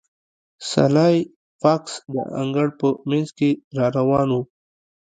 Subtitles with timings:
[0.69, 1.17] سلای
[1.61, 4.37] فاکس د انګړ په مینځ کې را روان و